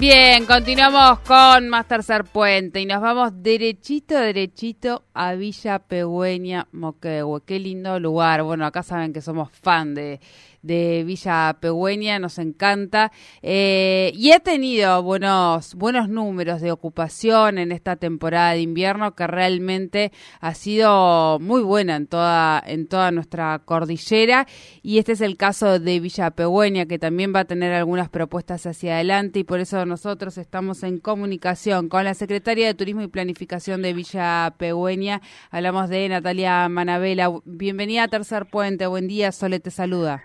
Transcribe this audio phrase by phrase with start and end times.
[0.00, 7.42] Bien, continuamos con más tercer puente y nos vamos derechito, derechito a Villa Pegüeña, Moquehue.
[7.44, 8.42] Qué lindo lugar.
[8.42, 10.18] Bueno, acá saben que somos fan de,
[10.62, 13.12] de Villa Pegüeña, nos encanta.
[13.42, 19.26] Eh, y ha tenido buenos, buenos números de ocupación en esta temporada de invierno que
[19.26, 24.46] realmente ha sido muy buena en toda, en toda nuestra cordillera.
[24.82, 28.66] Y este es el caso de Villa Pegüeña, que también va a tener algunas propuestas
[28.66, 33.08] hacia adelante y por eso nosotros estamos en comunicación con la Secretaria de Turismo y
[33.08, 35.20] Planificación de Villa Pegüeña.
[35.50, 37.30] Hablamos de Natalia Manabela.
[37.44, 38.86] Bienvenida a Tercer Puente.
[38.86, 40.22] Buen día, Sole te saluda.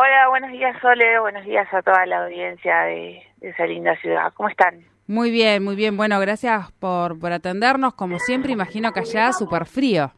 [0.00, 4.32] Hola, buenos días Sole, buenos días a toda la audiencia de, esa linda ciudad.
[4.34, 4.84] ¿Cómo están?
[5.08, 5.96] Muy bien, muy bien.
[5.96, 7.94] Bueno, gracias por, por atendernos.
[7.94, 10.12] Como siempre, imagino que allá súper frío.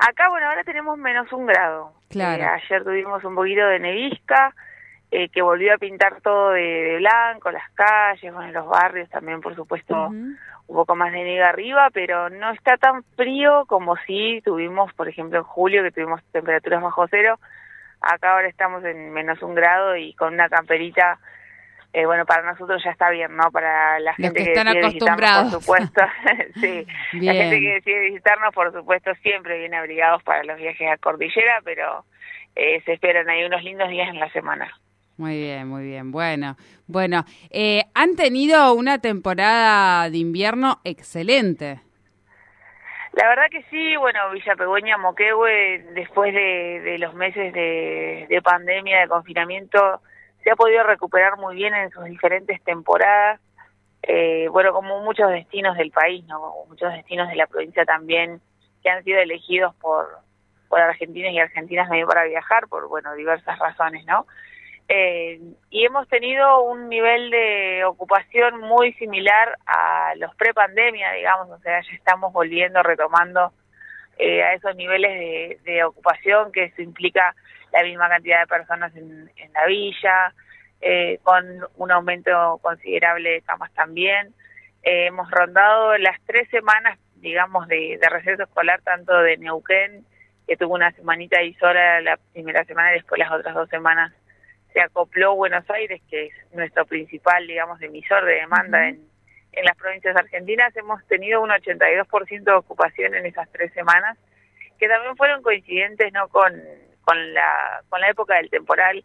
[0.00, 1.92] Acá, bueno, ahora tenemos menos un grado.
[2.10, 2.42] Claro.
[2.42, 4.52] Eh, ayer tuvimos un poquito de nevisca,
[5.12, 9.54] eh, que volvió a pintar todo de, blanco, las calles, bueno, los barrios también, por
[9.54, 14.92] supuesto, un poco más de nieve arriba, pero no está tan frío como si tuvimos,
[14.94, 17.38] por ejemplo, en julio, que tuvimos temperaturas bajo cero
[18.04, 21.18] Acá ahora estamos en menos un grado y con una camperita,
[21.92, 23.50] eh, bueno, para nosotros ya está bien, ¿no?
[23.50, 25.52] Para la gente que, que están acostumbrados.
[25.52, 26.02] por supuesto,
[26.60, 26.86] sí.
[27.12, 31.60] La gente que decide visitarnos, por supuesto, siempre viene abrigados para los viajes a Cordillera,
[31.64, 32.04] pero
[32.56, 34.70] eh, se esperan ahí unos lindos días en la semana.
[35.16, 36.10] Muy bien, muy bien.
[36.10, 41.80] Bueno, bueno, eh, han tenido una temporada de invierno excelente.
[43.16, 49.08] La verdad que sí, bueno, Villa Pegüeña, Moquehue, después de, los meses de, pandemia, de
[49.08, 50.00] confinamiento,
[50.42, 53.40] se ha podido recuperar muy bien en sus diferentes temporadas.
[54.02, 56.54] Eh, bueno, como muchos destinos del país, ¿no?
[56.68, 58.40] Muchos destinos de la provincia también
[58.82, 60.08] que han sido elegidos por,
[60.68, 64.26] por argentinos y argentinas también para viajar, por, bueno, diversas razones, ¿no?
[64.88, 65.40] Eh,
[65.70, 71.80] y hemos tenido un nivel de ocupación muy similar a los pre-pandemia, digamos, o sea,
[71.80, 73.52] ya estamos volviendo, retomando
[74.18, 77.34] eh, a esos niveles de, ocupación, que eso implica
[77.72, 80.34] la misma cantidad de personas en, la villa,
[80.80, 81.44] eh, con
[81.76, 84.34] un aumento considerable de camas también.
[84.82, 90.04] hemos rondado las tres semanas, digamos, de, de receso escolar, tanto de Neuquén,
[90.46, 94.12] que tuvo una semanita ahí sola la primera semana y después las otras dos semanas
[94.74, 99.00] se acopló Buenos Aires, que es nuestro principal, digamos, emisor de demanda en,
[99.52, 100.76] en las provincias argentinas.
[100.76, 104.18] Hemos tenido un 82% de ocupación en esas tres semanas,
[104.78, 106.52] que también fueron coincidentes no con,
[107.02, 109.04] con, la, con la época del temporal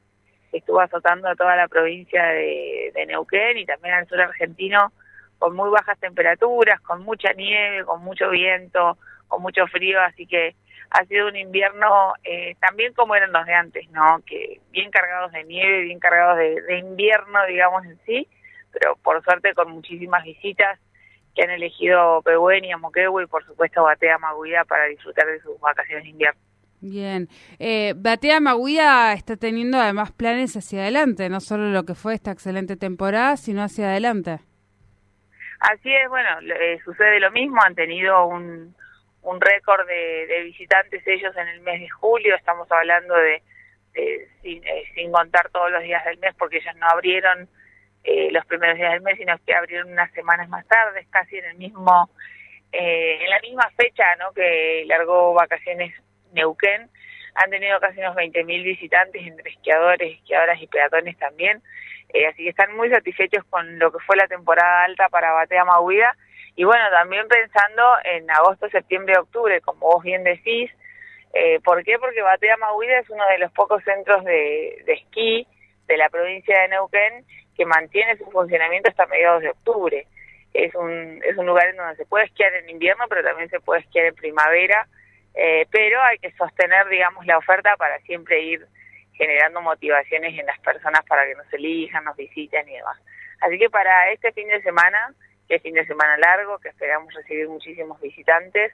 [0.49, 4.91] que estuvo azotando a toda la provincia de, de Neuquén y también al sur argentino,
[5.37, 8.97] con muy bajas temperaturas, con mucha nieve, con mucho viento,
[9.27, 10.55] con mucho frío, así que
[10.91, 14.21] ha sido un invierno eh, también como eran los de antes, ¿no?
[14.25, 18.27] Que bien cargados de nieve, bien cargados de, invierno, digamos en sí,
[18.71, 20.79] pero por suerte con muchísimas visitas
[21.35, 26.03] que han elegido Pehuen Moquehue y por supuesto Batea Maguida para disfrutar de sus vacaciones
[26.03, 26.41] de invierno.
[26.81, 27.27] Bien,
[27.59, 32.31] eh, Batea Maguida está teniendo además planes hacia adelante, no solo lo que fue esta
[32.31, 34.39] excelente temporada, sino hacia adelante.
[35.59, 38.73] Así es, bueno, eh, sucede lo mismo, han tenido un,
[39.21, 43.41] un récord de, visitantes ellos en el mes de julio, estamos hablando de,
[44.41, 47.49] sin, eh, sin, contar todos los días del mes porque ellos no abrieron
[48.03, 51.45] eh, los primeros días del mes, sino que abrieron unas semanas más tarde, casi en
[51.45, 52.09] el mismo,
[52.71, 54.31] eh, en la misma fecha ¿no?
[54.31, 55.93] que largó vacaciones
[56.31, 56.89] Neuquén,
[57.35, 61.61] han tenido casi unos 20.000 visitantes entre esquiadores, esquiadoras y peatones también,
[62.27, 66.15] así que están muy satisfechos con lo que fue la temporada alta para Batea Mahuida
[66.59, 70.69] y bueno, también pensando en agosto, septiembre, octubre, como vos bien decís,
[71.33, 71.97] eh, ¿por qué?
[71.97, 75.47] Porque Batea Mahuida es uno de los pocos centros de, esquí
[75.87, 77.23] de la provincia de Neuquén
[77.55, 80.05] que mantiene su funcionamiento hasta mediados de octubre.
[80.53, 83.61] Es un, es un lugar en donde se puede esquiar en invierno, pero también se
[83.61, 84.85] puede esquiar en primavera,
[85.35, 88.67] eh, pero hay que sostener, digamos, la oferta para siempre ir
[89.13, 92.99] generando motivaciones en las personas para que nos elijan, nos visiten y demás.
[93.39, 95.15] Así que para este fin de semana
[95.49, 98.71] que fin de semana largo, que esperamos recibir muchísimos visitantes.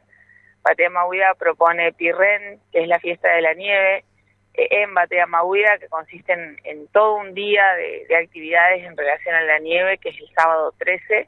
[0.62, 4.04] Patea Mahuida propone Pirren, que es la fiesta de la nieve,
[4.54, 9.42] en Batea Mahuida, que consisten en todo un día de, de, actividades en relación a
[9.42, 11.27] la nieve, que es el sábado 13,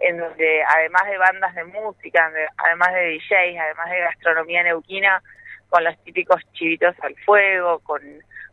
[0.00, 5.22] en donde además de bandas de música, además de DJs, además de gastronomía neuquina,
[5.68, 8.02] con los típicos chivitos al fuego, con,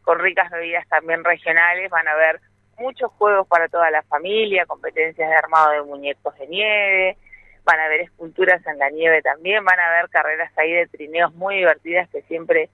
[0.03, 2.39] con ricas bebidas también regionales, van a haber
[2.77, 7.17] muchos juegos para toda la familia, competencias de armado de muñecos de nieve,
[7.63, 11.33] van a haber esculturas en la nieve también, van a haber carreras ahí de trineos
[11.35, 12.69] muy divertidas que siempre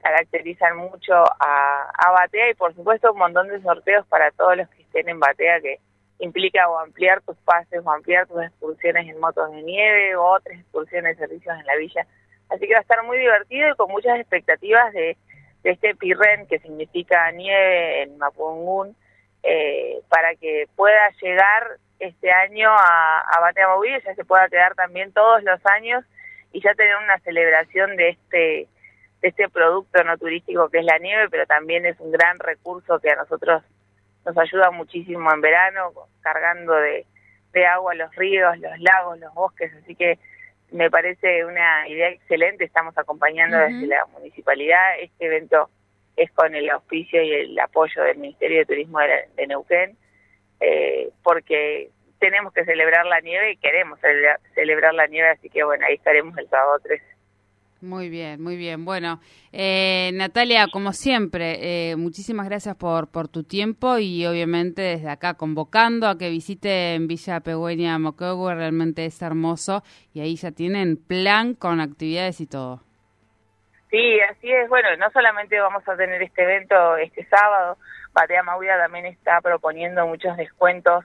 [0.00, 4.68] caracterizan mucho a, a Batea y por supuesto un montón de sorteos para todos los
[4.68, 5.80] que estén en Batea que
[6.20, 10.58] implica o ampliar tus pases o ampliar tus excursiones en motos de nieve o otras
[10.60, 12.06] excursiones de servicios en la villa.
[12.48, 15.16] Así que va a estar muy divertido y con muchas expectativas de,
[15.64, 18.94] de este Pirren que significa nieve en Mapungún
[19.46, 23.68] eh, para que pueda llegar este año a, a Batea
[24.04, 26.04] ya se pueda quedar también todos los años
[26.52, 28.68] y ya tener una celebración de este
[29.22, 32.98] de este producto no turístico que es la nieve, pero también es un gran recurso
[32.98, 33.62] que a nosotros
[34.24, 37.06] nos ayuda muchísimo en verano, cargando de,
[37.52, 40.18] de agua los ríos, los lagos, los bosques, así que
[40.72, 45.70] me parece una idea excelente, estamos acompañando desde la municipalidad, este evento
[46.16, 49.96] es con el auspicio y el apoyo del Ministerio de Turismo de, Neuquén,
[50.60, 55.62] eh, porque tenemos que celebrar la nieve y queremos celebrar, celebrar la nieve, así que
[55.64, 57.04] bueno, ahí estaremos el sábado 13.
[57.82, 58.86] Muy bien, muy bien.
[58.86, 59.20] Bueno,
[59.52, 65.34] eh, Natalia, como siempre, eh, muchísimas gracias por, por tu tiempo y obviamente desde acá
[65.34, 69.82] convocando a que visiten Villa Pegüeña Moquegua, realmente es hermoso
[70.14, 72.85] y ahí ya tienen plan con actividades y todo.
[73.96, 74.68] Sí, así es.
[74.68, 77.78] Bueno, no solamente vamos a tener este evento este sábado,
[78.12, 81.02] Batea Mauida también está proponiendo muchos descuentos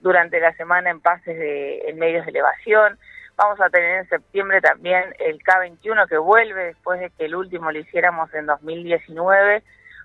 [0.00, 2.98] durante la semana en pases de en medios de elevación.
[3.36, 7.70] Vamos a tener en septiembre también el K21 que vuelve después de que el último
[7.72, 9.62] lo hiciéramos en 2019.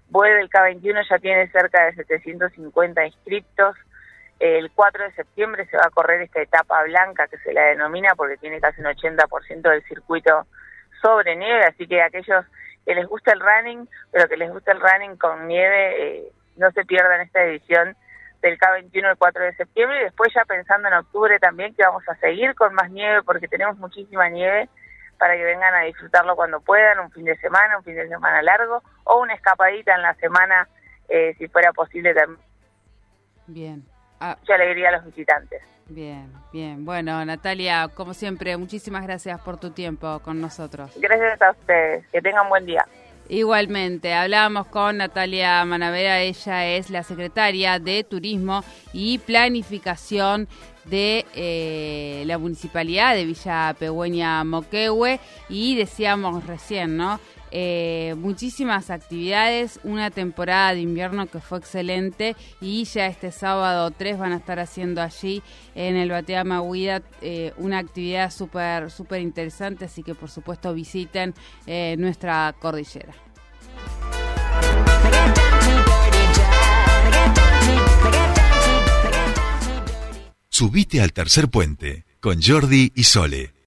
[0.10, 3.78] Vuelve el K21, ya tiene cerca de 750 inscriptos.
[4.42, 8.14] El 4 de septiembre se va a correr esta etapa blanca que se la denomina
[8.18, 10.46] porque tiene casi un 80% del circuito
[11.06, 12.44] sobre nieve, así que aquellos
[12.84, 16.72] que les gusta el running, pero que les gusta el running con nieve, eh, no
[16.72, 17.96] se pierdan esta edición
[18.42, 22.04] del K21 el 4 de septiembre y después ya pensando en octubre también que vamos
[22.10, 24.68] a seguir con más nieve porque tenemos muchísima nieve
[25.20, 28.42] para que vengan a disfrutarlo cuando puedan, un fin de semana, un fin de semana
[28.42, 30.68] largo o una escapadita en la semana
[31.08, 32.42] eh, si fuera posible también.
[33.46, 33.95] Bien.
[34.20, 34.38] Ah.
[34.40, 35.62] Mucha alegría a los visitantes.
[35.88, 36.84] Bien, bien.
[36.84, 40.92] Bueno, Natalia, como siempre, muchísimas gracias por tu tiempo con nosotros.
[40.96, 42.08] Gracias a ustedes.
[42.08, 42.86] Que tengan buen día.
[43.28, 48.64] Igualmente, hablábamos con Natalia Manavera, ella es la secretaria de Turismo
[48.94, 50.48] y Planificación
[50.86, 55.20] de eh, la Municipalidad de Villa Pegüeña Moquehue
[55.50, 57.20] y decíamos recién, ¿no?
[57.58, 64.18] Eh, muchísimas actividades, una temporada de invierno que fue excelente y ya este sábado 3
[64.18, 65.42] van a estar haciendo allí
[65.74, 71.34] en el Batea Maguida eh, una actividad súper súper interesante, así que por supuesto visiten
[71.66, 73.14] eh, nuestra cordillera.
[80.50, 83.56] Subite al tercer puente con Jordi y Sole.